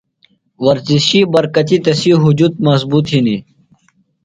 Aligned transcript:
ورزشی 0.65 1.21
برکتی 1.33 1.77
تسی 1.85 2.11
ہُجُت 2.21 2.53
مضبوط 2.67 3.05
ہِنیۡ۔ 3.13 3.41